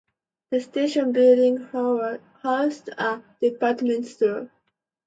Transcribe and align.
The 0.49 0.61
station 0.61 1.11
building 1.11 1.57
housed 1.57 2.89
a 2.97 3.21
department 3.39 4.07
store. 4.07 4.49